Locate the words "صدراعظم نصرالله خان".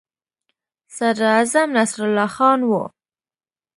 0.97-2.59